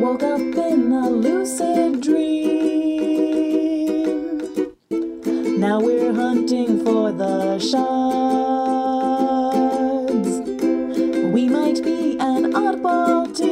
[0.00, 2.38] woke up in a lucid dream.
[5.58, 7.88] Now we're hunting for the shards.
[11.34, 13.50] We might be an oddball team,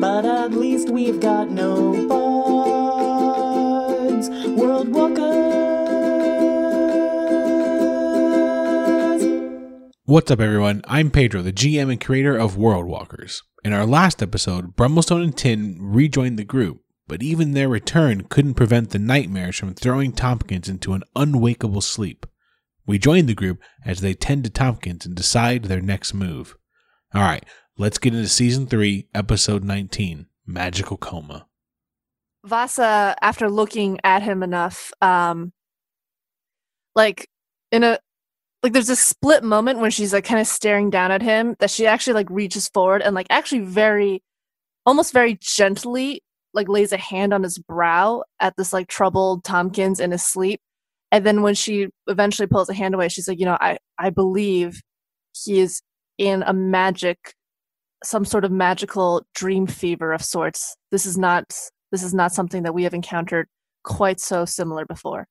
[0.00, 2.27] but at least we've got no bards.
[10.08, 10.80] What's up, everyone?
[10.86, 13.42] I'm Pedro, the GM and creator of World Walkers.
[13.62, 18.54] In our last episode, Brummelstone and Tin rejoined the group, but even their return couldn't
[18.54, 22.24] prevent the nightmares from throwing Tompkins into an unwakeable sleep.
[22.86, 26.56] We join the group as they tend to Tompkins and decide their next move.
[27.12, 27.44] All right,
[27.76, 31.48] let's get into season 3, episode 19 Magical Coma.
[32.46, 35.52] Vasa, after looking at him enough, um,
[36.94, 37.28] like
[37.70, 37.98] in a
[38.62, 41.70] like there's a split moment when she's like kind of staring down at him that
[41.70, 44.22] she actually like reaches forward and like actually very
[44.84, 46.22] almost very gently
[46.54, 50.60] like lays a hand on his brow at this like troubled Tompkins in his sleep.
[51.12, 54.10] And then when she eventually pulls a hand away, she's like, you know, I, I
[54.10, 54.80] believe
[55.32, 55.80] he is
[56.18, 57.34] in a magic
[58.04, 60.76] some sort of magical dream fever of sorts.
[60.90, 61.44] This is not
[61.90, 63.48] this is not something that we have encountered
[63.82, 65.26] quite so similar before.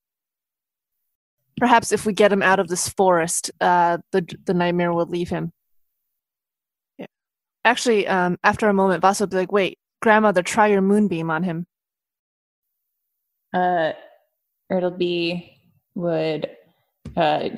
[1.58, 5.30] Perhaps if we get him out of this forest, uh, the the nightmare will leave
[5.30, 5.52] him.
[6.98, 7.08] Yeah.
[7.66, 11.44] Actually, um, after a moment, Vasa will be like, "Wait, grandmother, try your moonbeam on
[11.44, 11.66] him."
[13.54, 13.94] uh,
[14.72, 15.52] Ertleby
[15.96, 16.50] would
[17.16, 17.50] uh,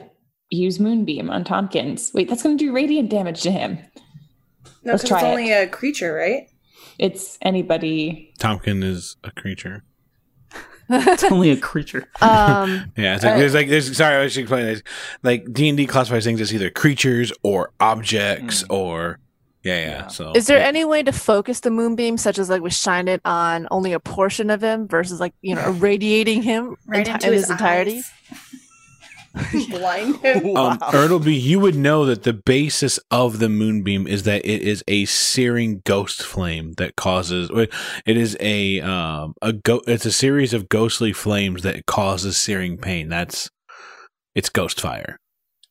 [0.49, 2.11] use Moonbeam on Tompkins.
[2.13, 3.79] Wait, that's going to do radiant damage to him.
[4.83, 5.67] No, Let's because try it's only it.
[5.67, 6.47] a creature, right?
[6.97, 8.33] It's anybody.
[8.39, 9.83] Tompkins is a creature.
[10.89, 12.07] It's only a creature.
[12.21, 14.81] Um, Yeah, it's like, Uh, there's like there's sorry I should explain this.
[15.23, 19.19] Like D and D classifies things as either creatures or objects or
[19.63, 19.87] yeah, yeah.
[19.87, 20.07] Yeah.
[20.07, 20.67] So is there yeah.
[20.67, 23.99] any way to focus the moonbeam, such as like we shine it on only a
[23.99, 27.51] portion of him versus like you know irradiating him Right enti- into in his, his
[27.51, 28.01] entirety?
[29.35, 29.65] Eyes.
[29.69, 30.57] Blind him.
[30.57, 34.83] Um, Ertleby, you would know that the basis of the moonbeam is that it is
[34.87, 37.49] a searing ghost flame that causes.
[37.53, 39.81] It is a um a go.
[39.87, 43.09] It's a series of ghostly flames that causes searing pain.
[43.09, 43.49] That's
[44.35, 45.17] it's ghost fire.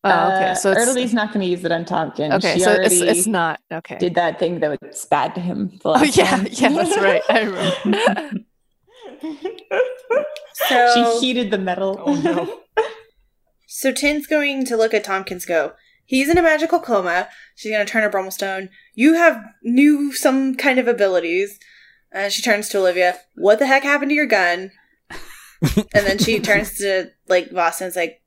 [0.05, 0.51] Oh, okay.
[0.51, 2.33] Uh, So it's, Ertleby's not going to use it on Tompkins.
[2.35, 2.55] okay.
[2.55, 3.99] She So it's already it's not okay.
[3.99, 5.71] did that thing that was bad to him.
[5.83, 6.47] The Oh yeah, time.
[6.53, 7.23] yeah, that's right.
[7.29, 8.31] I remember.
[10.69, 12.01] So, she heated the metal.
[12.05, 12.61] Oh no.
[13.69, 15.45] So Tin's going to look at Tompkins.
[15.45, 15.75] Go.
[16.05, 17.29] He's in a magical coma.
[17.55, 18.71] She's gonna turn to Brummelstone.
[18.95, 21.59] You have new some kind of abilities.
[22.11, 23.19] And she turns to Olivia.
[23.35, 24.71] What the heck happened to your gun?
[25.61, 28.23] and then she turns to like Voss and is like,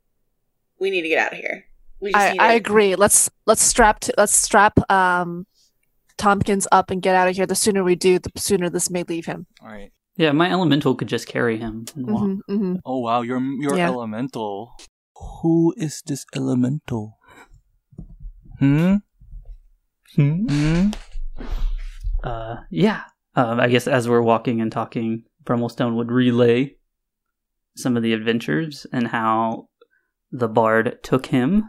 [0.80, 1.66] "We need to get out of here.
[2.00, 2.96] We just I, need I agree.
[2.96, 5.48] Let's let's strap t- let's strap um
[6.20, 7.48] Tompkins up and get out of here.
[7.48, 9.48] The sooner we do, the sooner this may leave him.
[9.60, 9.92] All right.
[10.18, 11.86] Yeah, my elemental could just carry him.
[11.96, 12.22] and walk.
[12.22, 13.88] hmm hmm Oh wow, you're you're Yeah.
[13.88, 14.78] elemental.
[15.42, 17.18] Who is this elemental?
[18.60, 18.96] Hmm.
[20.16, 20.90] Hmm.
[22.24, 23.04] Uh, yeah.
[23.36, 26.76] Um, I guess as we're walking and talking, Brummelstone would relay
[27.76, 29.70] some of the adventures and how
[30.32, 31.64] the bard took him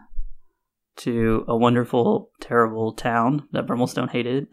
[0.97, 4.49] to a wonderful, terrible town that Brummelstone hated.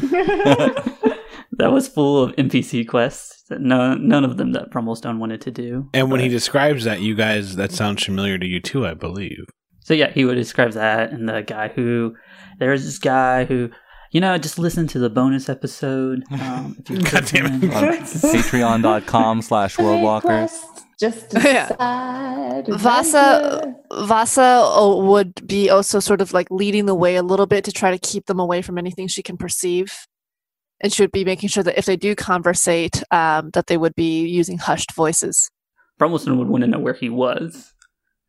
[1.62, 5.52] that was full of NPC quests that none, none of them that Brummelstone wanted to
[5.52, 5.88] do.
[5.94, 9.44] And when he describes that, you guys, that sounds familiar to you too, I believe.
[9.84, 12.16] So yeah, he would describe that and the guy who
[12.58, 13.70] there's this guy who
[14.10, 16.24] you know, just listen to the bonus episode.
[16.32, 17.60] Um, if you God damn it.
[17.70, 20.50] Patreon.com slash worldwalkers.
[21.00, 21.68] Just Yeah.
[21.68, 27.46] decide Vasa Vasa oh, would be also sort of like leading the way a little
[27.46, 30.06] bit to try to keep them away from anything she can perceive.
[30.82, 33.94] And she would be making sure that if they do conversate, um, that they would
[33.94, 35.48] be using hushed voices.
[36.00, 37.72] Brummelstone would want to know where he was.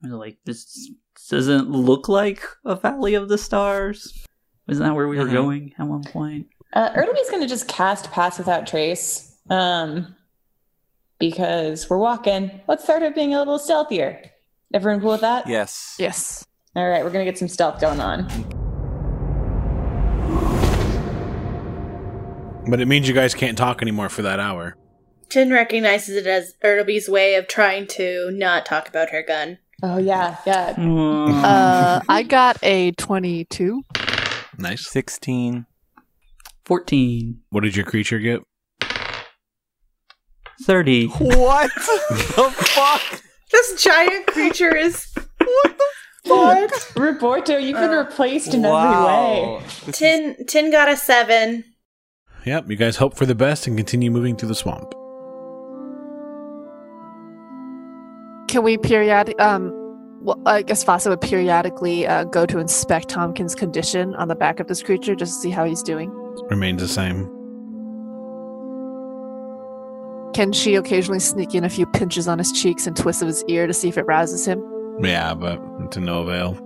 [0.04, 0.92] He like, this
[1.30, 4.26] doesn't look like a Valley of the Stars.
[4.70, 5.32] Isn't that where we were Mhm.
[5.34, 6.48] going at one point?
[6.74, 10.16] Uh, Ertleby's going to just cast Pass Without Trace um,
[11.20, 12.62] because we're walking.
[12.68, 14.30] Let's start it being a little stealthier.
[14.74, 15.48] Everyone cool with that?
[15.48, 15.96] Yes.
[16.00, 16.46] Yes.
[16.76, 18.63] All right, we're going to get some stealth going on.
[22.68, 24.76] But it means you guys can't talk anymore for that hour.
[25.30, 29.58] Tin recognizes it as Ertleby's way of trying to not talk about her gun.
[29.82, 30.74] Oh, yeah, yeah.
[30.78, 33.82] Uh, I got a 22.
[34.58, 34.88] Nice.
[34.90, 35.66] 16.
[36.66, 37.42] 14.
[37.50, 38.42] What did your creature get?
[40.64, 41.08] 30.
[41.08, 43.02] What the fuck?
[43.52, 45.06] This giant creature is
[45.44, 45.78] What?
[46.24, 46.96] The fuck?
[46.96, 49.62] Roberto, you've been Uh, replaced in every way.
[49.92, 51.66] Tin Tin got a seven.
[52.46, 54.92] Yep, you guys hope for the best and continue moving through the swamp.
[58.50, 59.40] Can we periodic?
[59.42, 59.72] Um,
[60.22, 64.60] well, I guess Vasa would periodically uh, go to inspect Tompkins' condition on the back
[64.60, 66.12] of this creature just to see how he's doing.
[66.50, 67.30] Remains the same.
[70.34, 73.44] Can she occasionally sneak in a few pinches on his cheeks and twists of his
[73.46, 74.64] ear to see if it rouses him?
[75.02, 76.58] Yeah, but to no avail.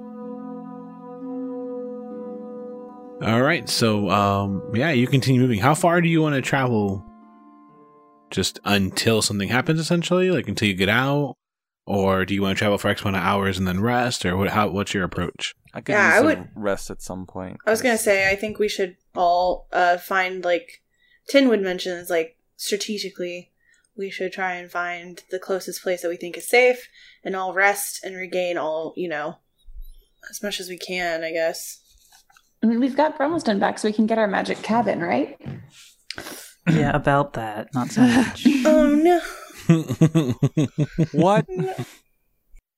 [3.22, 5.60] All right, so um, yeah, you continue moving.
[5.60, 7.04] How far do you want to travel?
[8.30, 11.36] Just until something happens, essentially, like until you get out,
[11.88, 14.38] or do you want to travel for X amount of hours and then rest, or
[14.38, 14.50] what?
[14.50, 14.68] How?
[14.68, 15.56] What's your approach?
[15.74, 17.58] I could Yeah, I would- rest at some point.
[17.66, 20.82] I was gonna say I think we should all uh find like
[21.28, 23.52] Tinwood mentions like strategically
[23.96, 26.88] we should try and find the closest place that we think is safe
[27.24, 29.38] and all rest and regain all you know
[30.30, 31.80] as much as we can I guess.
[32.64, 35.40] I mean, we've got Brummelstone back, so we can get our magic cabin, right?
[36.70, 37.74] yeah, about that.
[37.74, 38.48] Not so much.
[38.66, 39.22] Oh no.
[41.12, 41.46] What?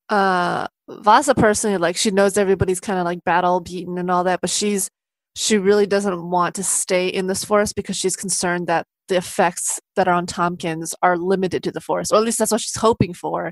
[0.10, 4.42] uh Vasa personally like she knows everybody's kind of like battle beaten and all that
[4.42, 4.90] but she's
[5.36, 9.80] she really doesn't want to stay in this forest because she's concerned that the effects
[9.96, 12.78] that are on Tompkins are limited to the forest or at least that's what she's
[12.78, 13.52] hoping for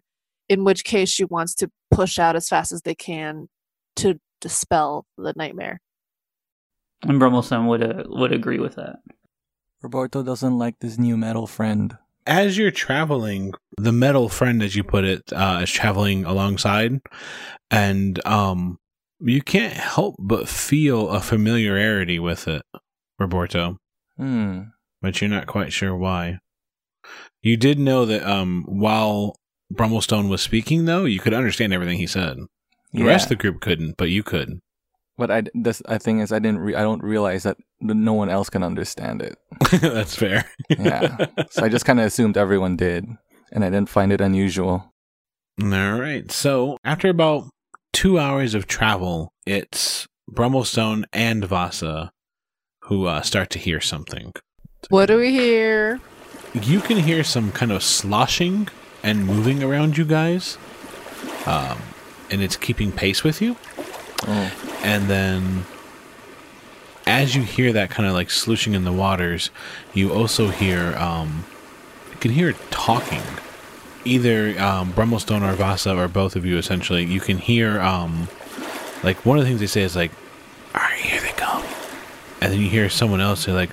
[0.49, 3.47] in which case she wants to push out as fast as they can
[3.95, 5.79] to dispel the nightmare
[7.03, 8.97] and Brummelstone would uh, would agree with that.
[9.81, 11.97] Roberto doesn't like this new metal friend.
[12.25, 16.99] as you're traveling, the metal friend, as you put it, uh, is traveling alongside,
[17.71, 18.79] and um,
[19.19, 22.63] you can't help but feel a familiarity with it,
[23.19, 23.77] Roberto,
[24.17, 24.61] Hmm.
[25.01, 26.39] but you're not quite sure why.
[27.41, 29.35] You did know that um, while
[29.73, 32.37] Brummelstone was speaking, though, you could understand everything he said.
[32.91, 33.05] The Yeah.
[33.05, 34.59] rest of the group couldn't, but you could.
[35.17, 38.29] But I this I think is I didn't re- I don't realize that no one
[38.29, 39.37] else can understand it.
[39.81, 40.45] That's fair.
[40.69, 41.25] Yeah.
[41.49, 43.05] So I just kind of assumed everyone did,
[43.51, 44.93] and I didn't find it unusual.
[45.61, 46.31] All right.
[46.31, 47.45] So after about
[47.93, 52.11] two hours of travel, it's Brummelstone and Vasa
[52.83, 54.33] who uh, start to hear something.
[54.89, 55.99] what do we hear
[56.53, 58.69] You can hear some kind of sloshing
[59.03, 60.57] and moving around you guys,
[61.45, 61.77] um,
[62.29, 63.55] and it's keeping pace with you.
[64.25, 64.51] Oh.
[64.83, 65.65] And then,
[67.05, 69.49] as you hear that kind of like slooshing in the waters,
[69.93, 71.45] you also hear um,
[72.11, 73.21] you can hear talking.
[74.05, 78.29] Either um, Brummelstone or Vasa or both of you, essentially, you can hear um,
[79.03, 80.11] like one of the things they say is like,
[80.73, 81.63] "All right, here they come,"
[82.41, 83.71] and then you hear someone else say like,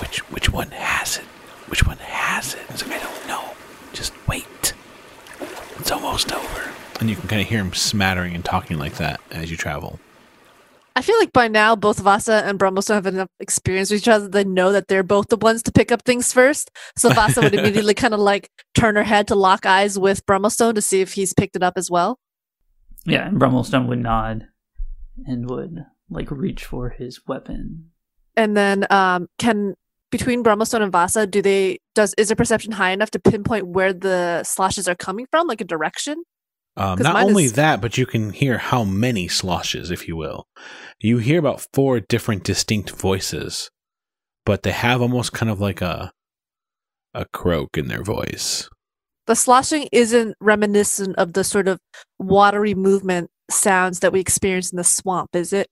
[0.00, 1.24] "Which which one has it?
[1.66, 3.54] Which one has it?" It's like I don't know.
[3.92, 4.72] Just wait.
[5.78, 6.71] It's almost over.
[7.02, 9.98] And you can kind of hear him smattering and talking like that as you travel.
[10.94, 14.28] I feel like by now both Vasa and Brummelstone have enough experience with each other.
[14.28, 16.70] That they know that they're both the ones to pick up things first.
[16.96, 20.76] So Vasa would immediately kind of like turn her head to lock eyes with Brummelstone
[20.76, 22.20] to see if he's picked it up as well.
[23.04, 24.46] Yeah, and Brummelstone would nod
[25.26, 27.90] and would like reach for his weapon.
[28.36, 29.74] And then um can
[30.12, 33.92] between Brummelstone and Vasa, do they does is their perception high enough to pinpoint where
[33.92, 36.22] the slashes are coming from, like a direction?
[36.76, 40.46] Um, not only is- that, but you can hear how many sloshes, if you will.
[41.00, 43.70] You hear about four different distinct voices,
[44.46, 46.12] but they have almost kind of like a
[47.14, 48.70] a croak in their voice.
[49.26, 51.78] The sloshing isn't reminiscent of the sort of
[52.18, 55.68] watery movement sounds that we experience in the swamp, is it?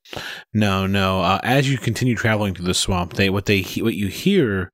[0.52, 1.22] No, no.
[1.22, 4.70] Uh, as you continue traveling through the swamp, they what they what you hear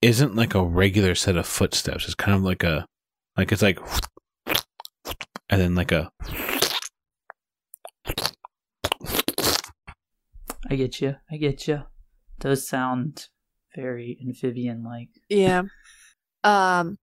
[0.00, 2.06] isn't like a regular set of footsteps.
[2.06, 2.86] It's kind of like a
[3.36, 3.78] like it's like
[5.52, 6.10] and then like a
[10.70, 11.16] I get you.
[11.30, 11.82] I get you.
[12.40, 13.28] Those sound
[13.76, 15.10] very amphibian like.
[15.28, 15.64] Yeah.
[16.42, 16.96] Um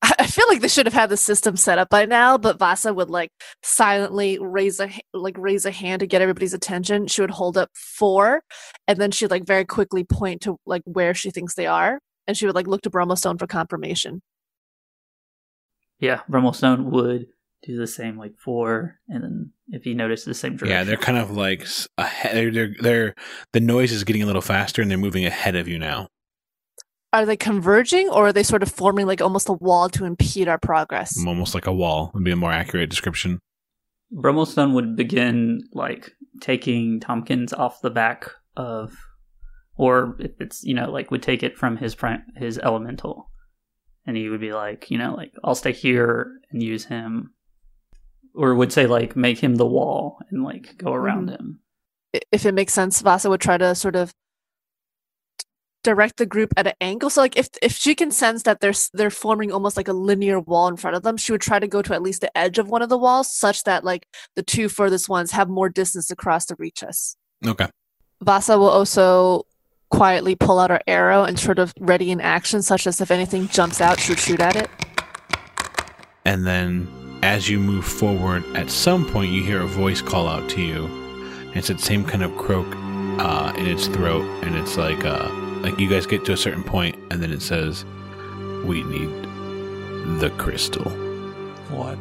[0.00, 2.60] I I feel like they should have had the system set up by now, but
[2.60, 3.32] Vasa would like
[3.64, 7.08] silently raise a like raise a hand to get everybody's attention.
[7.08, 8.42] She would hold up four,
[8.86, 11.98] and then she'd like very quickly point to like where she thinks they are,
[12.28, 14.22] and she would like look to Brummelstone for confirmation.
[15.98, 17.26] Yeah, Brummelstone would
[17.62, 20.76] do the same like four, and then if you notice the same direction.
[20.76, 20.84] yeah.
[20.84, 22.36] They're kind of like ahead.
[22.36, 23.14] They're, they're they're
[23.52, 26.08] the noise is getting a little faster, and they're moving ahead of you now.
[27.12, 30.46] Are they converging, or are they sort of forming like almost a wall to impede
[30.46, 31.16] our progress?
[31.26, 33.40] Almost like a wall would be a more accurate description.
[34.14, 38.96] Brummelstone would begin like taking Tompkins off the back of,
[39.76, 43.30] or if it's you know like would take it from his pri- his elemental,
[44.06, 47.34] and he would be like you know like I'll stay here and use him.
[48.38, 50.94] Or would say like make him the wall and like go mm-hmm.
[50.94, 51.58] around him.
[52.32, 54.14] If it makes sense, Vasa would try to sort of
[55.82, 57.10] direct the group at an angle.
[57.10, 60.38] So like if if she can sense that they're they're forming almost like a linear
[60.40, 62.58] wall in front of them, she would try to go to at least the edge
[62.58, 66.10] of one of the walls, such that like the two furthest ones have more distance
[66.10, 67.16] across to reach us.
[67.44, 67.66] Okay.
[68.22, 69.46] Vasa will also
[69.90, 73.48] quietly pull out her arrow and sort of ready in action, such as if anything
[73.48, 74.70] jumps out, she would shoot at it.
[76.24, 76.86] And then
[77.22, 80.88] as you move forward, at some point you hear a voice call out to you.
[81.54, 82.66] It's that same kind of croak
[83.18, 85.28] uh, in its throat, and it's like uh,
[85.60, 87.84] like you guys get to a certain point, and then it says,
[88.64, 89.10] "We need
[90.20, 90.90] the crystal."
[91.70, 91.98] What?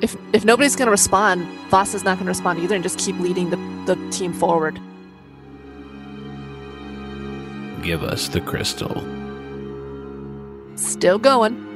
[0.00, 3.56] If if nobody's gonna respond, Vasa's not gonna respond either, and just keep leading the,
[3.86, 4.78] the team forward.
[7.82, 9.02] Give us the crystal.
[10.76, 11.70] Still going.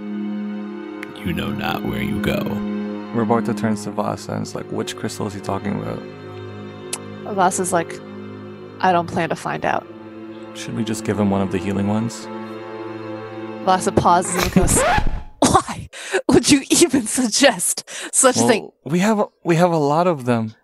[1.16, 2.75] You know not where you go.
[3.16, 6.02] Roberto turns to Vasa and is like, which crystal is he talking about?
[7.34, 8.00] Vasa's like,
[8.80, 9.86] I don't plan to find out.
[10.54, 12.26] Should we just give him one of the healing ones?
[13.64, 14.80] Vasa pauses and goes,
[15.40, 15.88] Why
[16.28, 18.70] would you even suggest such a thing?
[18.84, 20.54] We have a, we have a lot of them.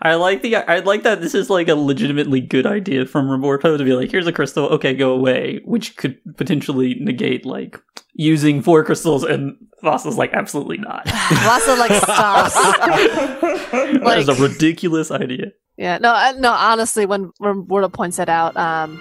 [0.00, 3.76] I like the I like that this is like a legitimately good idea from Roberto
[3.76, 7.80] to be like, here's a crystal, okay, go away, which could potentially negate like
[8.16, 11.06] using four crystals, and Vasa's like, absolutely not.
[11.08, 12.54] Vasa like stops.
[12.54, 15.52] that is a ridiculous idea.
[15.76, 16.52] Yeah, no, no.
[16.52, 18.96] Honestly, when Roberto points that out, um,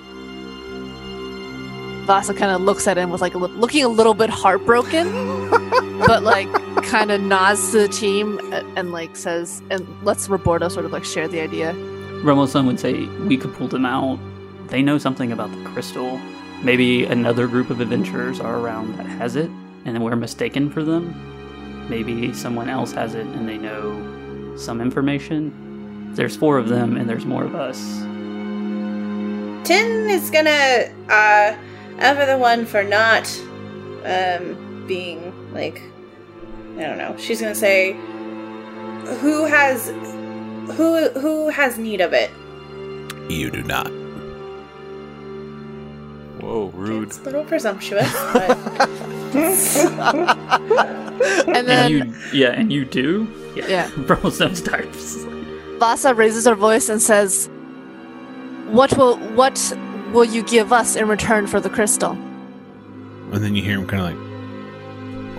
[2.06, 5.10] Vasa kind of looks at him with like a looking a little bit heartbroken,
[6.06, 6.52] but like
[6.84, 10.92] kind of nods to the team and, and like says and lets Roberto sort of
[10.92, 11.74] like share the idea.
[12.22, 14.20] Romo-san would say we could pull them out.
[14.68, 16.20] They know something about the crystal.
[16.64, 19.50] Maybe another group of adventurers are around that has it,
[19.86, 21.88] and we're mistaken for them.
[21.90, 26.14] Maybe someone else has it and they know some information.
[26.16, 27.80] There's four of them, and there's more of us.
[29.68, 31.56] Tin is gonna uh
[32.00, 33.28] ever the one for not
[34.06, 35.82] um being like
[36.78, 37.16] I don't know.
[37.18, 37.94] She's gonna say
[39.22, 39.90] who has
[40.78, 42.32] who who has need of it.
[43.30, 43.92] You do not.
[46.46, 47.08] Whoa, rude.
[47.08, 48.56] It's a little presumptuous, but
[51.48, 53.28] And And then you, yeah, and you do.
[53.56, 53.90] Yeah.
[53.96, 55.24] Romo-san starts.
[55.80, 57.50] Vasa raises her voice and says,
[58.68, 59.58] "What will what
[60.14, 62.12] will you give us in return for the crystal?"
[63.32, 64.20] And then you hear him kind of like,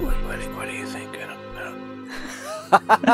[0.04, 1.08] what, what, do- what do you think?
[1.16, 1.38] I don't,
[2.98, 3.06] I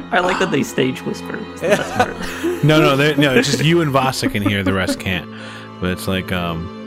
[0.00, 1.38] don't- I like that they stage whisper.
[1.52, 2.60] It's the.
[2.64, 3.34] No, no, no.
[3.34, 4.62] It's just you and Vasa can hear.
[4.62, 5.28] The rest can't.
[5.80, 6.83] But it's like, um,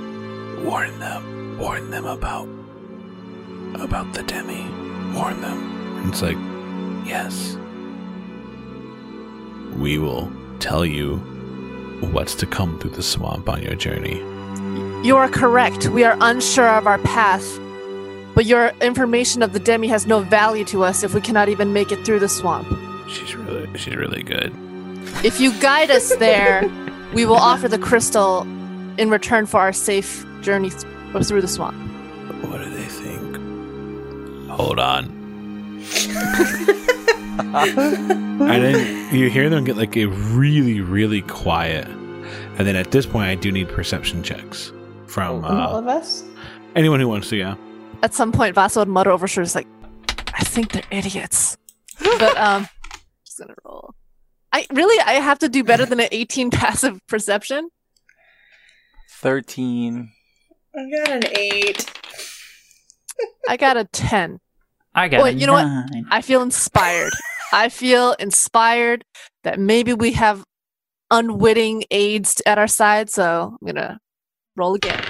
[0.64, 2.48] warn them, warn them about
[3.76, 4.64] about the demi.
[5.14, 6.10] Warn them.
[6.10, 6.38] It's like,
[7.08, 7.58] yes,
[9.78, 11.18] we will tell you
[12.12, 14.18] what's to come through the swamp on your journey.
[15.06, 15.88] You are correct.
[15.88, 17.46] We are unsure of our path,
[18.36, 21.74] but your information of the demi has no value to us if we cannot even
[21.74, 22.68] make it through the swamp.
[23.10, 24.54] She's really, she's really good.
[25.24, 26.70] If you guide us there,
[27.14, 28.42] we will offer the crystal
[28.98, 30.84] in return for our safe journey th-
[31.26, 31.76] through the swamp.
[32.46, 34.50] What do they think?
[34.50, 35.06] Hold on.
[37.40, 41.88] and then you hear them get like a really, really quiet.
[41.88, 44.72] And then at this point, I do need perception checks
[45.06, 46.24] from All uh, of us?
[46.76, 47.38] anyone who wants to.
[47.38, 47.56] Yeah.
[48.04, 49.68] At some point, Vasa would mutter over her shoulders like,
[50.34, 51.58] "I think they're idiots."
[52.20, 52.68] But um,
[53.26, 53.94] just gonna roll.
[54.52, 57.70] I really, I have to do better than an 18 passive perception.
[59.20, 60.12] 13.
[60.78, 61.92] I got an eight.
[63.50, 64.40] I got a 10.
[64.94, 65.66] I got Wait, a you know what?
[66.12, 67.12] I feel inspired.
[67.52, 69.04] I feel inspired
[69.44, 70.44] that maybe we have
[71.10, 73.10] unwitting aids at our side.
[73.10, 74.00] So I'm gonna
[74.56, 75.04] roll again.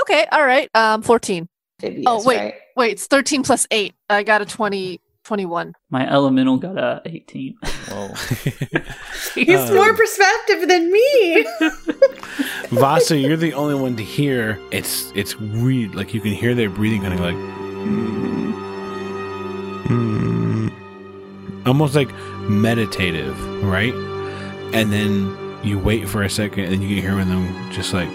[0.00, 0.68] Okay, all right.
[0.74, 1.48] Um, 14.
[1.80, 2.38] Phibius, Oh, wait.
[2.38, 2.54] right?
[2.76, 3.94] Wait, it's 13 plus 8.
[4.08, 5.72] I got a 20, 21.
[5.90, 7.56] My elemental got a 18.
[7.88, 8.08] Whoa.
[9.34, 11.46] He's Uh, more perspective than me.
[12.70, 14.58] Vasa, you're the only one to hear.
[14.70, 15.94] It's it's weird.
[15.94, 18.52] Like you can hear their breathing kind of like, mm,
[19.86, 22.10] mm, almost like
[22.48, 23.94] meditative, right?
[24.74, 28.08] And then you wait for a second, and you can hear them just like,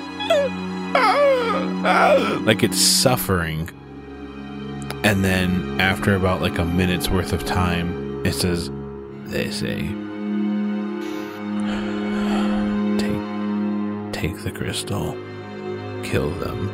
[2.46, 3.70] like it's suffering.
[5.03, 8.70] And then after about like a minute's worth of time, it says,
[9.25, 9.88] "They say."
[12.98, 15.18] Take take the crystal,
[16.03, 16.70] kill them.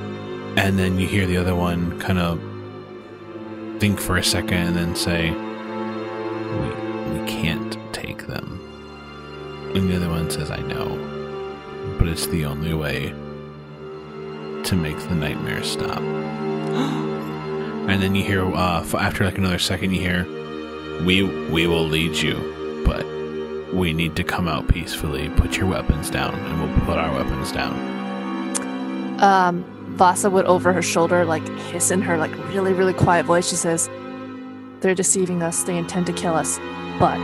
[0.58, 2.40] And then you hear the other one kind of
[3.80, 8.60] think for a second and then say, "We we can't take them."
[9.76, 10.98] And the other one says, "I know,
[12.00, 13.14] but it's the only way
[14.64, 16.02] to make the nightmare stop."
[17.88, 20.26] and then you hear uh, after like another second, you hear,
[21.06, 23.06] "We we will lead you, but
[23.74, 25.30] we need to come out peacefully.
[25.30, 27.74] Put your weapons down, and we'll put our weapons down."
[29.22, 29.64] Um,
[29.96, 33.48] Vasa would over her shoulder, like hiss in her like really, really quiet voice.
[33.48, 33.90] She says,
[34.82, 35.64] "They're deceiving us.
[35.64, 36.60] They intend to kill us,
[37.00, 37.24] but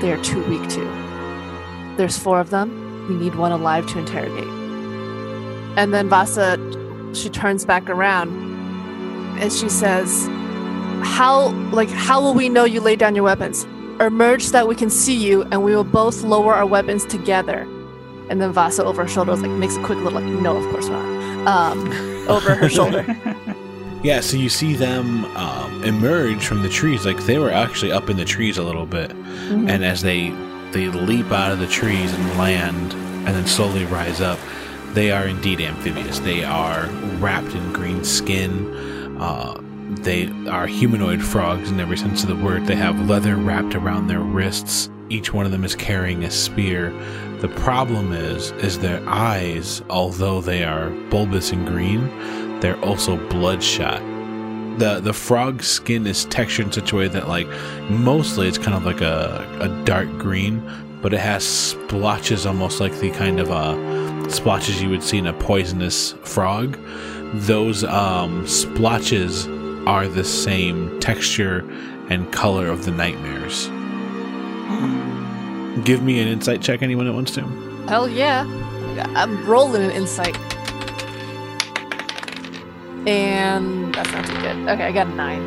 [0.00, 1.94] they are too weak to.
[1.96, 3.06] There's four of them.
[3.08, 4.48] We need one alive to interrogate."
[5.76, 6.56] And then Vasa,
[7.14, 8.28] she turns back around,
[9.38, 10.26] and she says,
[11.02, 13.66] "How, like, how will we know you laid down your weapons?
[14.00, 17.68] Emerge so that we can see you, and we will both lower our weapons together."
[18.30, 20.88] And then Vasa over her shoulder like makes a quick little like, "No, of course
[20.88, 21.04] not."
[21.46, 21.92] Um,
[22.28, 23.04] over her shoulder.
[24.02, 28.10] Yeah, so you see them um, emerge from the trees, like they were actually up
[28.10, 29.12] in the trees a little bit,
[29.70, 30.30] and as they
[30.72, 32.92] they leap out of the trees and land,
[33.26, 34.38] and then slowly rise up,
[34.92, 36.18] they are indeed amphibious.
[36.18, 36.86] They are
[37.18, 38.93] wrapped in green skin.
[39.18, 39.60] Uh,
[40.02, 42.66] they are humanoid frogs in every sense of the word.
[42.66, 44.90] They have leather wrapped around their wrists.
[45.10, 46.90] Each one of them is carrying a spear.
[47.40, 52.08] The problem is, is their eyes, although they are bulbous and green,
[52.60, 54.00] they're also bloodshot.
[54.78, 57.46] The the frog skin is textured in such a way that like
[57.90, 60.62] mostly it's kind of like a, a dark green,
[61.02, 65.26] but it has splotches almost like the kind of uh splotches you would see in
[65.26, 66.78] a poisonous frog.
[67.34, 69.48] Those um splotches
[69.86, 71.58] are the same texture
[72.08, 73.66] and color of the nightmares.
[75.84, 77.42] Give me an insight check, anyone that wants to.
[77.88, 78.44] Hell yeah.
[79.16, 80.38] I'm rolling an insight.
[83.06, 84.68] And that's not too good.
[84.68, 85.46] Okay, I got a nine.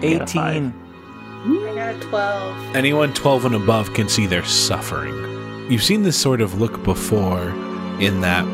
[0.00, 0.72] got a five.
[1.44, 1.66] 18.
[1.68, 2.76] I got a 12.
[2.76, 5.14] Anyone 12 and above can see they're suffering.
[5.70, 7.48] You've seen this sort of look before,
[8.00, 8.46] in that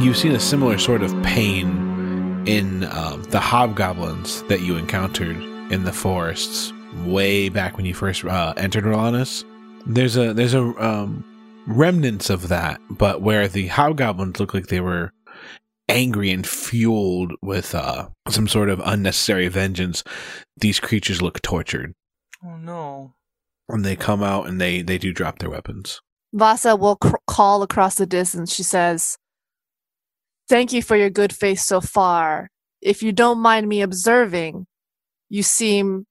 [0.00, 5.36] you've seen a similar sort of pain in um, the hobgoblins that you encountered
[5.72, 6.72] in the forests
[7.04, 9.44] way back when you first uh, entered Rolanus.
[9.86, 11.24] There's a there's a um,
[11.66, 15.12] remnants of that, but where the hobgoblins look like they were
[15.88, 20.04] angry and fueled with uh, some sort of unnecessary vengeance,
[20.56, 21.94] these creatures look tortured,
[22.44, 23.14] Oh no.
[23.68, 26.00] and they come out and they they do drop their weapons.
[26.32, 28.54] Vasa will cr- call across the distance.
[28.54, 29.16] She says,
[30.48, 32.48] Thank you for your good faith so far.
[32.80, 34.66] If you don't mind me observing,
[35.28, 36.06] you seem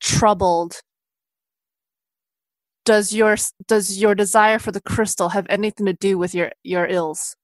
[0.00, 0.80] troubled.
[2.84, 3.36] Does your
[3.68, 7.36] does your desire for the crystal have anything to do with your your ills?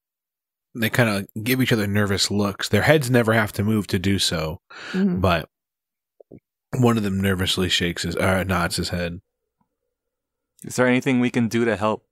[0.75, 2.69] They kind of give each other nervous looks.
[2.69, 4.61] Their heads never have to move to do so,
[4.93, 5.21] Mhm.
[5.21, 5.49] but
[6.79, 9.21] one of them nervously shakes his uh, nods his head.
[10.65, 12.05] Is there anything we can do to help?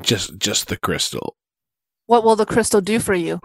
[0.00, 1.36] Just just the crystal.
[2.06, 3.40] What will the crystal do for you?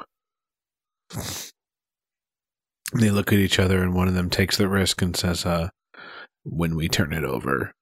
[2.93, 5.69] They look at each other, and one of them takes the risk and says, "Uh,
[6.43, 7.73] when we turn it over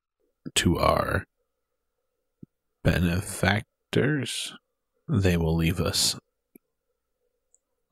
[0.55, 1.25] to our
[2.83, 4.53] benefactors,
[5.07, 6.17] they will leave us."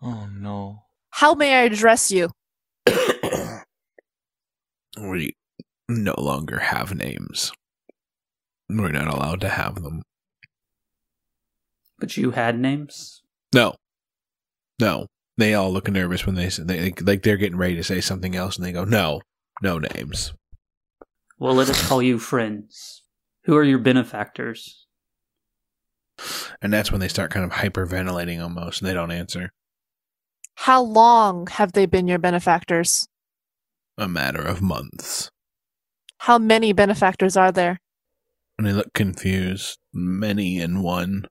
[0.01, 0.83] Oh no.
[1.11, 2.31] How may I address you?
[4.97, 5.35] we
[5.87, 7.51] no longer have names.
[8.69, 10.01] We're not allowed to have them.
[12.03, 13.21] But you had names?
[13.55, 13.75] No,
[14.77, 15.07] no.
[15.37, 18.35] They all look nervous when they say they like they're getting ready to say something
[18.35, 19.21] else, and they go, "No,
[19.61, 20.33] no names."
[21.39, 23.03] Well, let us call you friends.
[23.45, 24.85] Who are your benefactors?
[26.61, 29.53] And that's when they start kind of hyperventilating almost, and they don't answer.
[30.55, 33.07] How long have they been your benefactors?
[33.97, 35.31] A matter of months,
[36.17, 37.79] How many benefactors are there?
[38.57, 39.79] and they look confused.
[39.93, 41.27] Many in one.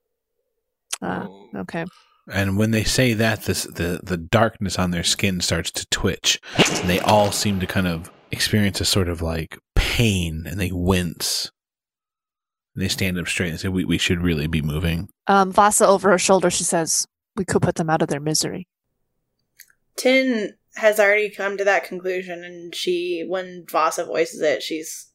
[1.03, 1.85] Ah, okay.
[2.31, 6.39] And when they say that, this the the darkness on their skin starts to twitch,
[6.57, 10.71] and they all seem to kind of experience a sort of like pain, and they
[10.71, 11.51] wince.
[12.73, 15.85] And they stand up straight and say, "We we should really be moving." Um, Vasa
[15.85, 18.67] over her shoulder, she says, "We could put them out of their misery."
[19.97, 25.11] Tin has already come to that conclusion, and she, when Vasa voices it, she's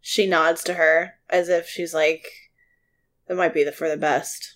[0.00, 2.26] she nods to her as if she's like,
[3.28, 4.55] "That might be the for the best."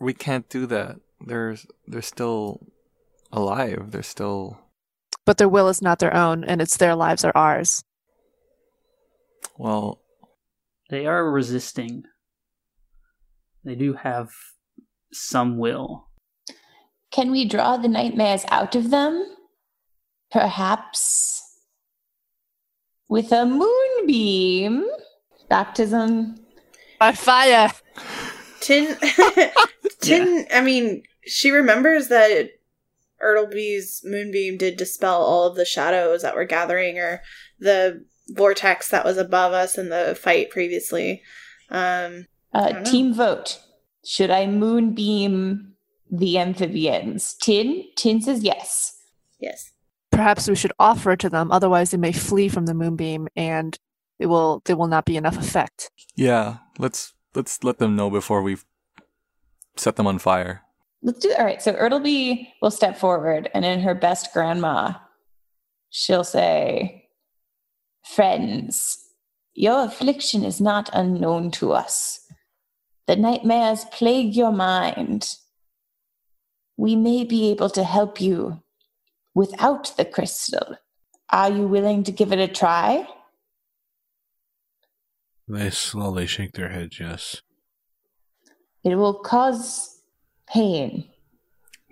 [0.00, 0.96] We can't do that.
[1.20, 1.56] They're
[1.86, 2.60] they're still
[3.32, 3.90] alive.
[3.90, 4.58] They're still
[5.24, 7.82] But their will is not their own, and it's their lives or ours.
[9.58, 10.00] well.
[10.90, 12.04] They are resisting.
[13.62, 14.30] They do have
[15.12, 16.08] some will.
[17.10, 19.36] Can we draw the nightmares out of them?
[20.30, 21.42] Perhaps
[23.08, 24.86] with a moonbeam
[25.50, 26.36] baptism.
[26.98, 27.70] By fire.
[28.60, 28.96] Tin,
[30.00, 30.46] Tin.
[30.52, 32.50] I mean, she remembers that
[33.22, 37.22] Ertleby's moonbeam did dispel all of the shadows that were gathering, or
[37.58, 41.22] the vortex that was above us in the fight previously.
[41.70, 43.58] Um, Uh, team vote.
[44.04, 45.74] Should I moonbeam
[46.10, 47.34] the amphibians?
[47.34, 47.84] Tin?
[47.96, 48.96] Tin says yes.
[49.38, 49.72] yes.
[50.10, 53.78] Perhaps we should offer it to them, otherwise they may flee from the moonbeam and
[54.18, 55.90] it will there will not be enough effect.
[56.16, 58.58] Yeah, let's let's let them know before we
[59.76, 60.62] set them on fire.
[61.02, 61.62] Let's do all right.
[61.62, 64.94] So Ertleby will step forward, and in her best grandma,
[65.88, 67.08] she'll say,
[68.04, 68.98] Friends,
[69.54, 72.20] your affliction is not unknown to us.
[73.06, 75.34] The nightmares plague your mind.
[76.76, 78.62] We may be able to help you
[79.34, 80.76] without the crystal.
[81.30, 83.06] Are you willing to give it a try?
[85.48, 87.40] They slowly shake their heads, yes.
[88.84, 90.02] It will cause
[90.46, 91.08] pain,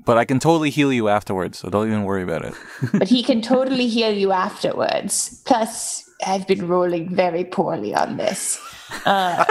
[0.04, 2.54] But I can totally heal you afterwards, so don't even worry about it.
[2.92, 5.42] but he can totally heal you afterwards.
[5.46, 8.60] Plus, I've been rolling very poorly on this
[9.04, 9.44] uh,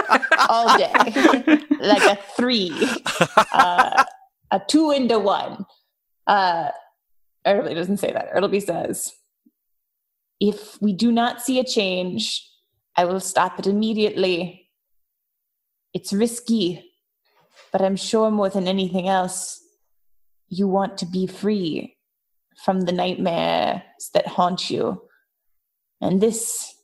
[0.48, 0.92] all day,
[1.80, 2.72] like a three,
[3.52, 4.04] uh,
[4.50, 5.66] a two into one.
[6.26, 6.70] Uh,
[7.46, 8.32] Ertleby doesn't say that.
[8.32, 9.12] Ertleby says,
[10.40, 12.48] "If we do not see a change,
[12.96, 14.70] I will stop it immediately.
[15.92, 16.92] It's risky,
[17.72, 19.62] but I'm sure more than anything else."
[20.48, 21.96] You want to be free
[22.64, 25.08] from the nightmares that haunt you.
[26.00, 26.74] And this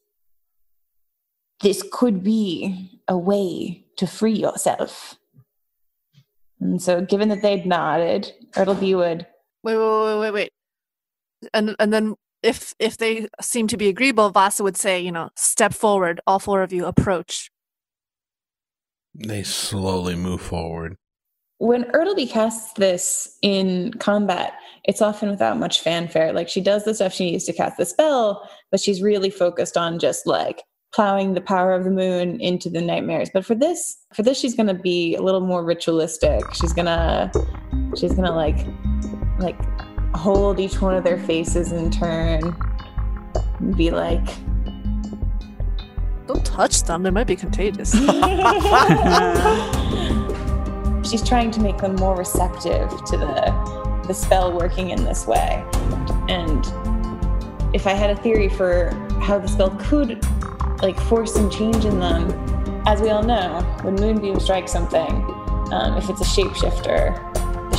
[1.61, 5.17] this could be a way to free yourself.
[6.61, 9.27] And so given that they'd nodded, Ertleby would
[9.65, 10.53] Wait, wait, wait, wait, wait.
[11.55, 15.31] And and then if if they seem to be agreeable, Vasa would say, you know,
[15.37, 17.51] step forward, all four of you approach.
[19.15, 20.97] They slowly move forward.
[21.59, 26.33] when Ertleby casts this in combat, it's often without much fanfare.
[26.33, 29.77] Like she does the stuff she needs to cast the spell, but she's really focused
[29.77, 33.31] on just like plowing the power of the moon into the nightmares.
[33.33, 36.43] But for this, for this, she's gonna be a little more ritualistic.
[36.53, 37.31] She's gonna,
[37.97, 38.67] she's gonna like,
[39.39, 39.57] like
[40.15, 42.57] hold each one of their faces in turn,
[43.59, 44.25] and be like,
[46.27, 47.93] Don't touch them; they might be contagious.
[51.13, 55.65] she's trying to make them more receptive to the the spell working in this way.
[56.29, 56.65] And
[57.75, 60.25] if I had a theory for how the spell could
[60.83, 62.31] like force some change in them,
[62.87, 65.13] as we all know, when Moonbeam strikes something,
[65.73, 67.17] um, if it's a shapeshifter,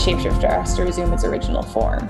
[0.04, 2.10] shapeshifter has to resume its original form.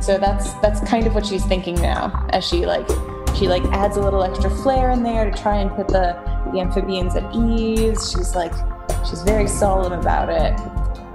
[0.00, 2.88] So that's that's kind of what she's thinking now, as she like
[3.36, 6.16] she like adds a little extra flair in there to try and put the
[6.52, 8.10] the amphibians at ease.
[8.10, 8.52] She's like
[9.08, 10.58] she's very solemn about it,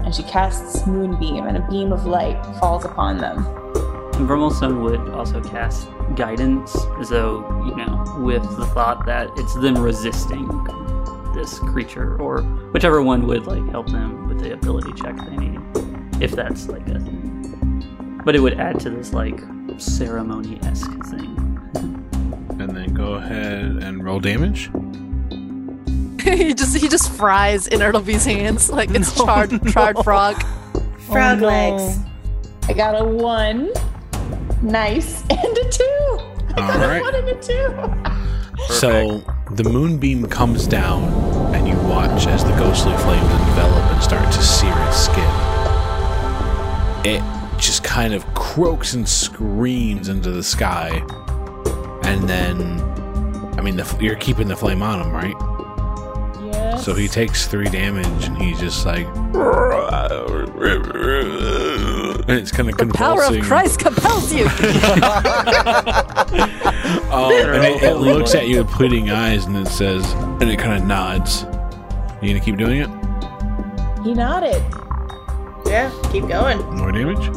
[0.04, 3.44] and she casts Moonbeam, and a beam of light falls upon them.
[4.26, 9.76] Brummelstone would also cast guidance, as though, you know, with the thought that it's them
[9.76, 10.46] resisting
[11.34, 15.58] this creature, or whichever one would like help them with the ability check they need,
[16.22, 16.98] if that's like a.
[18.24, 19.40] But it would add to this like
[19.78, 21.38] ceremony esque thing.
[22.60, 24.70] And then go ahead and roll damage.
[26.22, 30.40] he just he just fries in Ertleby's hands like it's No, charred charred frog.
[31.08, 31.46] Frog Oh, no.
[31.48, 31.98] legs.
[32.68, 33.72] I got a one,
[34.62, 36.18] nice, and a two.
[36.50, 38.72] I got All a one and a two.
[38.74, 39.18] So
[39.50, 41.02] the moonbeam comes down,
[41.56, 45.41] and you watch as the ghostly flames envelop and start to sear its skin.
[47.04, 47.22] It
[47.58, 51.02] just kind of croaks and screams into the sky,
[52.04, 52.80] and then,
[53.58, 55.34] I mean, the, you're keeping the flame on him, right?
[56.52, 56.84] Yes.
[56.84, 59.06] So he takes three damage, and he's just like,
[62.28, 64.46] and it's kind of The power of Christ compels you.
[67.14, 70.58] Oh, and it, it looks at you with pleading eyes, and it says, and it
[70.58, 71.42] kind of nods.
[72.22, 72.88] You gonna keep doing it?
[74.04, 74.62] He nodded.
[75.72, 76.58] Yeah, keep going.
[76.76, 77.30] More damage?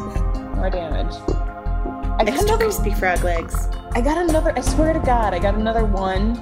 [0.57, 1.13] More damage.
[2.19, 2.65] I got Extra another.
[2.65, 3.69] crispy frog legs.
[3.93, 4.51] I got another.
[4.57, 6.35] I swear to God, I got another one.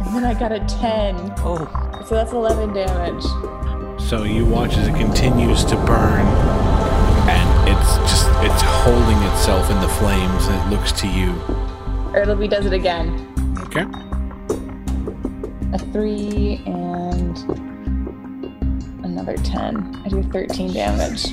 [0.00, 1.14] And then I got a ten.
[1.38, 1.58] Oh,
[2.08, 3.22] So that's eleven damage.
[4.00, 6.24] So you watch as it continues to burn,
[7.28, 11.32] and it's just it's holding itself in the flames, and it looks to you.
[12.16, 13.10] Ertleby does it again.
[13.58, 13.84] Okay.
[15.74, 17.36] A three and
[19.26, 20.00] another ten.
[20.04, 21.24] I do thirteen damage.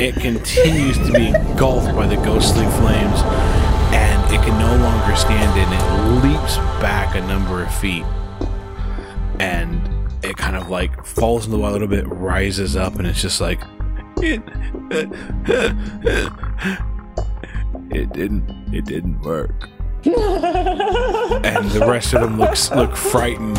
[0.00, 3.20] it continues to be engulfed by the ghostly flames,
[3.92, 5.68] and it can no longer stand it.
[5.68, 5.82] And it
[6.28, 8.04] leaps back a number of feet,
[9.38, 9.80] and
[10.24, 13.22] it kind of like falls in the water a little bit, rises up, and it's
[13.22, 13.60] just like
[14.20, 14.44] it
[18.12, 19.68] didn't it didn't work.
[21.44, 23.58] and the rest of them looks look frightened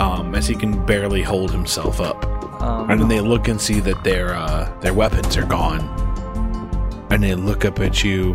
[0.00, 2.24] um, as he can barely hold himself up.
[2.62, 5.82] Um, And then they look and see that their uh, their weapons are gone.
[7.10, 8.34] And they look up at you,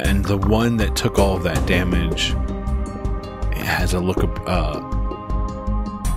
[0.00, 2.34] and the one that took all of that damage
[3.56, 4.80] has a look of uh,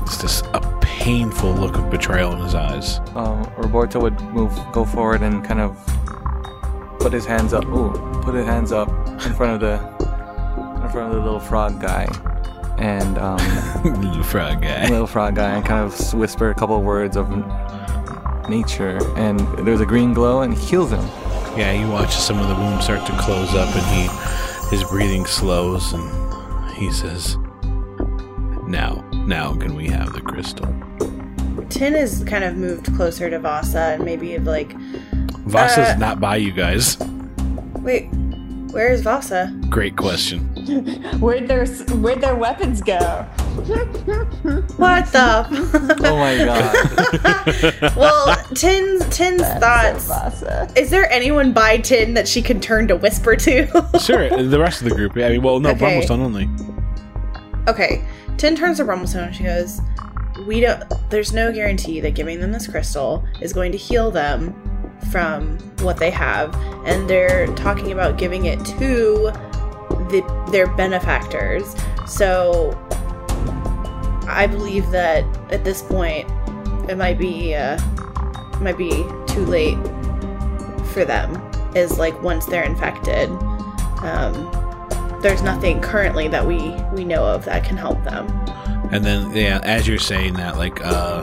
[0.04, 3.00] it's just a painful look of betrayal in his eyes.
[3.15, 5.78] um, Roberto would move, go forward, and kind of
[7.00, 7.65] put his hands up.
[7.65, 7.91] Ooh,
[8.24, 8.89] put his hands up
[9.25, 9.75] in front of the
[10.84, 12.07] in front of the little frog guy,
[12.77, 13.38] and um,
[14.01, 14.88] Little frog guy.
[14.89, 17.29] little frog guy, and kind of whisper a couple of words of
[18.49, 18.99] nature.
[19.17, 21.05] And there's a green glow, and heals him.
[21.57, 25.25] Yeah, you watch some of the wounds start to close up, and he his breathing
[25.25, 27.38] slows, and he says,
[28.67, 30.67] "Now, now, can we have the crystal?"
[31.69, 34.73] Tin is kind of moved closer to Vasa and maybe like,
[35.45, 36.97] Vasa's Uh, not by you guys.
[37.79, 38.10] wait,
[38.71, 39.53] where is Vasa?
[39.69, 40.39] Great question.
[41.19, 42.97] Where'd their where'd their weapons go?
[44.77, 45.97] What the?
[46.03, 47.95] Oh my god!
[47.95, 50.07] well, Tin's Tin's thoughts.
[50.07, 50.71] Vasa.
[50.75, 53.67] Is there anyone by Tin that she can turn to whisper to?
[53.99, 55.15] Sure, the rest of the group.
[55.17, 55.99] I mean, well, no, Okay.
[56.01, 56.49] Brummelstone only.
[57.67, 58.03] okay,
[58.38, 59.81] Tin turns to Brummelstone and she goes,
[60.47, 60.84] "We don't.
[61.10, 64.53] There's no guarantee that giving them this crystal is going to heal them
[65.12, 69.32] from what they have, and they're talking about giving it to
[70.10, 71.76] the, their benefactors.
[72.08, 72.78] So,
[74.28, 76.30] I believe that at this point,
[76.89, 77.80] it might be uh,
[78.60, 79.78] might be too late
[80.93, 81.36] for them.
[81.76, 83.30] Is like once they're infected."
[84.02, 84.50] Um,
[85.21, 88.28] there's nothing currently that we we know of that can help them.
[88.91, 91.21] And then, yeah, as you're saying that, like, uh,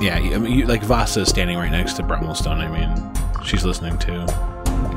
[0.00, 2.58] yeah, I mean, you, like Vasa is standing right next to Brummelstone.
[2.58, 4.20] I mean, she's listening too.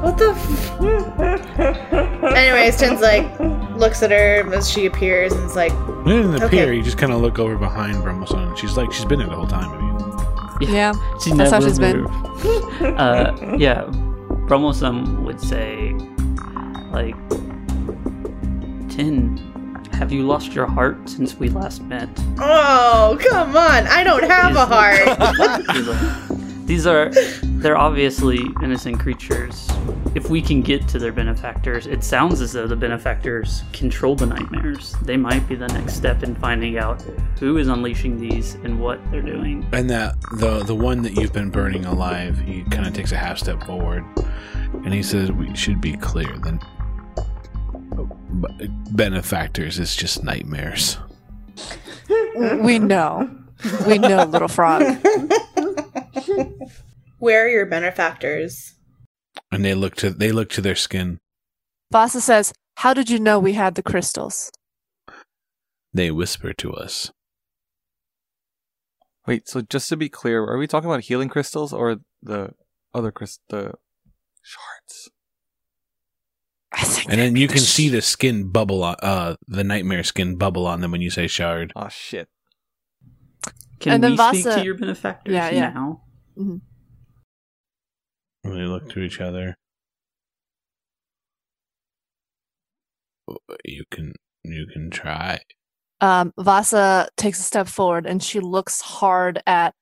[0.02, 0.32] What the?
[0.32, 0.82] F-
[2.36, 3.28] Anyways, Tin's like
[3.78, 6.46] looks at her as she appears and is like, It didn't Okay.
[6.46, 6.74] appear.
[6.74, 8.50] You just kind of look over behind Brummelstone.
[8.50, 9.70] and She's like, she's been there the whole time.
[9.72, 10.94] I mean, Yeah.
[11.24, 12.06] She That's how never she's been.
[12.98, 13.84] uh, yeah,
[14.48, 15.94] Brummelstone would say,
[16.92, 17.16] like,
[18.90, 19.40] Tin,
[20.02, 22.10] have you lost your heart since we last met?
[22.40, 23.86] "Oh, come on!
[23.86, 26.28] I don't have a heart."
[26.66, 27.12] These are,
[27.44, 29.70] they're obviously innocent creatures.
[30.16, 34.26] If we can get to their benefactors, it sounds as though the benefactors control the
[34.26, 34.96] nightmares.
[35.04, 37.00] They might be the next step in finding out
[37.40, 39.68] who is unleashing these and what they're doing.
[39.72, 43.18] and that the the one that you've been burning alive, he kind of takes a
[43.18, 44.04] half step forward,
[44.84, 46.36] and he says, "We should be clear.
[46.44, 46.60] Then,
[48.92, 50.98] benefactors is just nightmares."
[52.62, 53.30] We know.
[53.88, 54.82] We know, little frog.
[57.20, 58.76] Where are your benefactors?
[59.52, 61.20] And they look to they look to their skin.
[61.92, 64.52] Vasa says, How did you know we had the crystals?
[65.94, 67.12] They whisper to us.
[69.28, 72.52] Wait, so just to be clear, are we talking about healing crystals or the
[72.94, 73.74] other crystal, the
[74.42, 75.12] shards?
[76.74, 80.04] I think And then you can the see the skin bubble on uh the nightmare
[80.04, 81.74] skin bubble on them when you say shard.
[81.76, 82.30] Oh shit!
[83.80, 85.70] Can And then we speak Vasa- to your benefactors Yeah, yeah.
[85.74, 86.02] now?
[86.38, 86.62] And
[88.44, 89.56] they look to each other.
[93.66, 95.40] You can you can try.
[96.02, 99.74] um, Vasa takes a step forward and she looks hard at,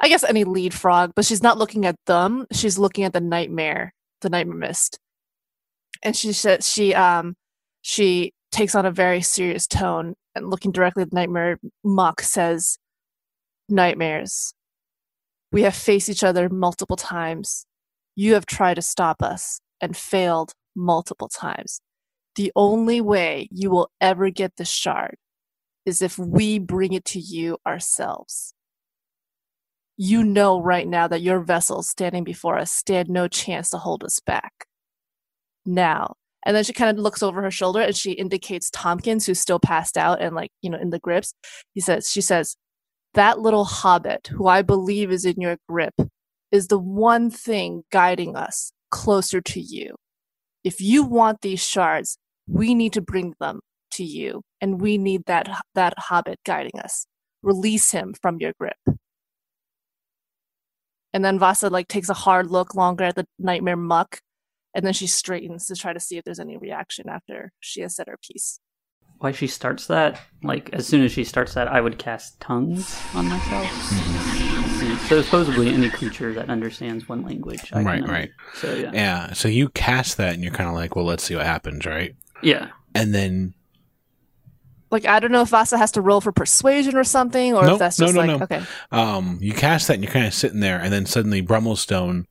[0.00, 2.46] I guess, any lead frog, but she's not looking at them.
[2.52, 4.98] She's looking at the nightmare, the nightmare mist.
[6.02, 7.34] And she says she um
[7.82, 12.78] she takes on a very serious tone and looking directly at the nightmare muck says,
[13.68, 14.54] "Nightmares.
[15.52, 17.66] We have faced each other multiple times.
[18.14, 21.80] You have tried to stop us and failed multiple times.
[22.36, 25.16] The only way you will ever get the shard
[25.84, 28.54] is if we bring it to you ourselves.
[29.96, 34.04] You know right now that your vessels standing before us stand no chance to hold
[34.04, 34.67] us back.
[35.68, 36.14] Now,
[36.46, 39.60] and then she kind of looks over her shoulder and she indicates Tompkins, who's still
[39.60, 41.34] passed out and like, you know, in the grips.
[41.74, 42.56] He says, she says,
[43.14, 45.94] that little hobbit who I believe is in your grip
[46.50, 49.94] is the one thing guiding us closer to you.
[50.64, 53.60] If you want these shards, we need to bring them
[53.92, 57.06] to you, and we need that that hobbit guiding us.
[57.42, 58.76] Release him from your grip.
[61.12, 64.20] And then Vasa like takes a hard look longer at the nightmare muck,
[64.78, 67.96] and then she straightens to try to see if there's any reaction after she has
[67.96, 68.60] said her piece.
[69.18, 70.20] Why she starts that?
[70.44, 73.66] Like as soon as she starts that, I would cast tongues on myself.
[73.66, 75.06] Mm-hmm.
[75.08, 77.72] So supposedly any creature that understands one language.
[77.72, 78.30] I Right, right.
[78.54, 79.32] So yeah, Yeah.
[79.32, 82.14] So you cast that and you're kind of like, well, let's see what happens, right?
[82.40, 82.68] yeah.
[82.94, 83.54] And then
[84.90, 87.72] Like I don't know if Vasa has to roll for persuasion or something, or Nope,
[87.74, 88.44] if that's no, just no, like no.
[88.44, 88.62] okay.
[88.90, 92.24] um, you cast that and you're kind of sitting there, and then suddenly Brummelstone,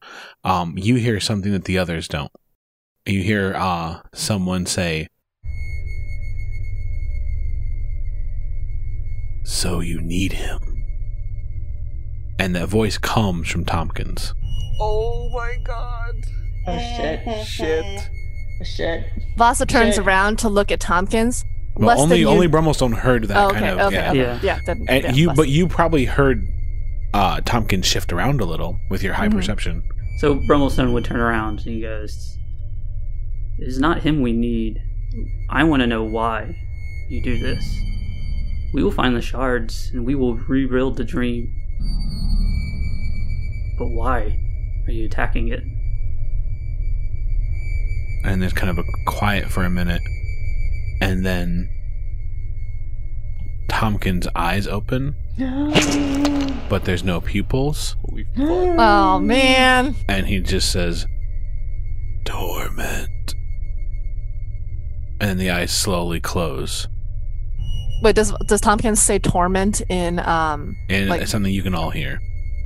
[0.43, 2.31] um, you hear something that the others don't.
[3.05, 5.07] You hear uh, someone say,
[9.43, 10.83] So you need him.
[12.37, 14.33] And that voice comes from Tompkins.
[14.79, 16.15] Oh my god.
[16.67, 17.45] Oh shit.
[17.47, 18.09] Shit.
[18.59, 19.05] Oh shit.
[19.37, 20.05] Vasa turns Shit.
[20.05, 21.45] around to look at Tompkins.
[21.79, 24.09] Well, less only than you- only Brummelstone heard that oh, okay, kind of okay, yeah.
[24.09, 24.19] okay.
[24.19, 24.39] Yeah.
[24.43, 24.59] yeah.
[24.65, 25.35] Then, And yeah, you, Vasa.
[25.37, 26.45] but you probably heard
[27.13, 29.33] uh, Tompkins shift around a little with your high Mhm.
[29.33, 29.83] perception.
[30.19, 32.37] So Brummelstone would turn around and he goes,
[33.59, 34.79] It's not him we need.
[35.49, 36.55] I want to know why
[37.09, 37.63] you do this.
[38.73, 41.53] We will find the shards and we will rebuild the dream.
[43.77, 44.39] But why
[44.87, 45.63] are you attacking it?
[48.23, 50.01] and there's kind of a quiet for a minute,
[51.07, 51.69] and then
[53.69, 55.15] Tompkins' eyes open,
[56.69, 57.95] but there's no pupils,
[58.37, 61.05] oh man, and he just says,
[62.25, 63.35] "Torment,"
[65.21, 66.87] and then the eyes slowly close,
[68.03, 70.75] wait does does Tompkins say torment in um?
[70.89, 72.19] and Like- it's something you can all hear.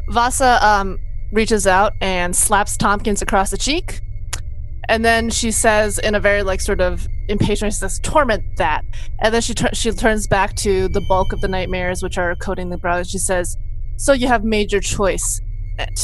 [0.09, 0.97] Vasa um
[1.31, 4.01] reaches out and slaps Tompkins across the cheek.
[4.91, 8.83] And then she says in a very like sort of impatient, she says, "Torment that."
[9.21, 12.35] And then she tur- she turns back to the bulk of the nightmares, which are
[12.35, 13.01] coating the brow.
[13.03, 13.55] She says,
[13.95, 15.39] "So you have made your choice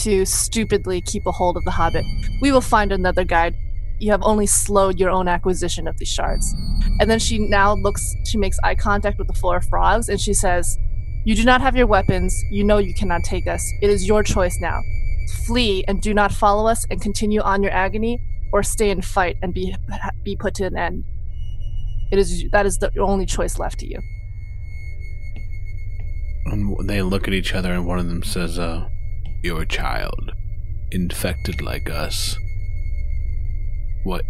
[0.04, 2.06] to stupidly keep a hold of the Hobbit.
[2.42, 3.56] We will find another guide.
[4.00, 6.56] You have only slowed your own acquisition of these shards."
[7.02, 8.16] And then she now looks.
[8.24, 10.78] She makes eye contact with the four frogs, and she says,
[11.26, 12.34] "You do not have your weapons.
[12.50, 13.64] You know you cannot take us.
[13.82, 14.80] It is your choice now.
[15.46, 18.22] Flee and do not follow us, and continue on your agony."
[18.52, 19.76] Or stay and fight and be
[20.24, 21.04] be put to an end.
[22.12, 24.00] It is that is the only choice left to you.
[26.52, 28.88] And they look at each other, and one of them says, uh,
[29.44, 30.32] Your child,
[30.92, 32.38] infected like us.
[34.04, 34.24] What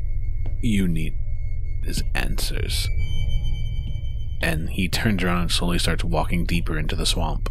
[0.62, 1.14] you need
[1.84, 2.88] is answers.
[4.42, 7.50] And he turns around and slowly starts walking deeper into the swamp.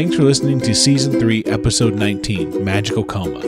[0.00, 3.42] Thanks for listening to Season 3, Episode 19 Magical Coma.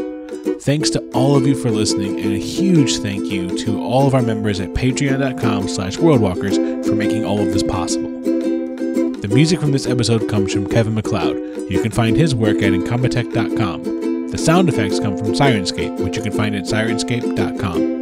[0.61, 4.15] Thanks to all of you for listening, and a huge thank you to all of
[4.15, 8.11] our members at patreon.com slash worldwalkers for making all of this possible.
[8.21, 11.71] The music from this episode comes from Kevin MacLeod.
[11.71, 14.31] You can find his work at incompetech.com.
[14.31, 18.02] The sound effects come from Syrinscape, which you can find at syrinscape.com.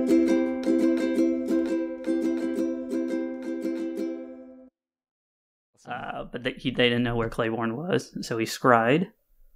[5.87, 9.09] Uh, but they, he, they didn't know where Claiborne was, so he scried,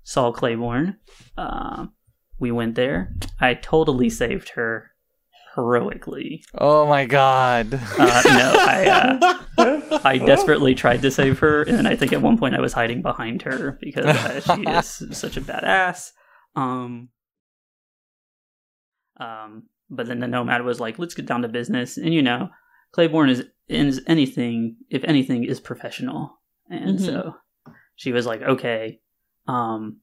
[0.03, 0.97] saw Claiborne.
[1.37, 1.93] Um,
[2.39, 3.15] we went there.
[3.41, 4.91] I totally saved her
[5.55, 6.45] heroically.
[6.57, 7.75] Oh my god.
[7.75, 12.39] Uh, no, I uh, I desperately tried to save her, and I think at one
[12.39, 16.11] point I was hiding behind her because uh, she is such a badass.
[16.57, 17.09] Um,
[19.19, 22.49] um, but then the nomad was like, "Let's get down to business," and you know,
[22.95, 26.39] Claiborne is is anything if anything is professional,
[26.71, 27.05] and Mhm.
[27.05, 27.35] so
[27.97, 29.01] she was like, "Okay."
[29.49, 29.99] Um,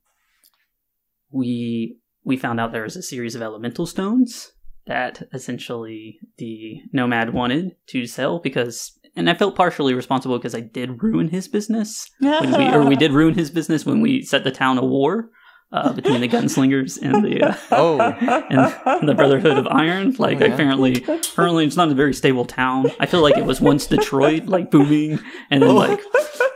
[1.32, 4.52] we we found out there was a series of elemental stones
[4.88, 10.60] that essentially the nomad wanted to sell because and I felt partially responsible because I
[10.62, 12.10] did ruin his business
[12.58, 15.30] we or we did ruin his business when we set the town a war
[15.72, 18.00] uh, between the gunslingers and the uh, Oh.
[18.00, 20.16] and the Brotherhood of Iron.
[20.18, 20.54] Like Oh, yeah.
[20.54, 22.88] apparently, apparently it's not a very stable town.
[23.00, 25.20] I feel like it was once Detroit, like booming,
[25.50, 26.00] and then like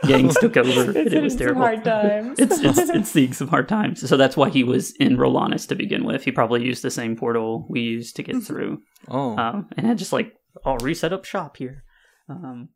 [0.06, 0.90] gangs took over.
[0.98, 1.62] It's it was some terrible.
[1.62, 2.38] hard times.
[2.42, 4.06] It's it's it's seeing some hard times.
[4.08, 6.24] So that's why he was in Rolanus to begin with.
[6.24, 9.36] He probably used the same portal we used to get through, Oh.
[9.38, 10.32] um, and had just like
[10.64, 11.84] I'll reset up shop here.
[12.28, 12.70] Um,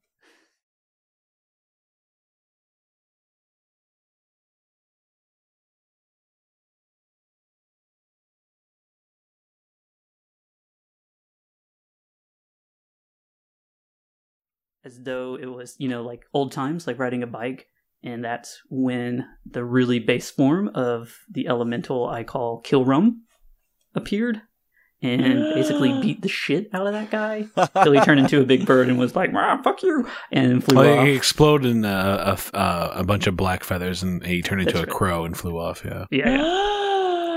[14.85, 17.66] as though it was, you know, like old times, like riding a bike.
[18.03, 23.16] And that's when the really base form of the elemental I call Kilrum
[23.95, 24.41] appeared.
[25.03, 28.64] and basically beat the shit out of that guy until he turned into a big
[28.66, 31.07] bird and was like, "Fuck you!" and flew Well, off.
[31.07, 31.89] he exploded in a,
[32.26, 34.97] a f- uh, a bunch of black feathers, and he turned into That's a right.
[34.97, 35.83] crow and flew off.
[35.85, 36.05] Yeah.
[36.11, 36.66] Yeah, yeah.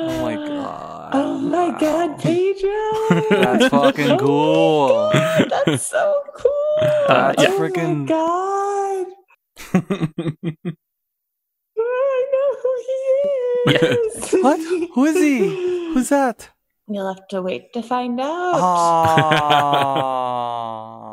[0.06, 1.10] Oh my god.
[1.14, 1.78] Oh my Wow.
[1.80, 3.30] god, Pedro!
[3.30, 4.90] That's fucking cool.
[4.90, 6.52] Oh my God, that's so cool!
[6.84, 7.48] Uh, yeah.
[7.50, 9.08] Oh Freaking- my god!
[11.78, 13.02] I know who he
[13.76, 14.32] is!
[14.44, 14.60] What?
[14.94, 15.38] Who is he?
[15.94, 16.50] Who's that?
[16.88, 18.56] You'll have to wait to find out.
[19.86, 21.10] Ah.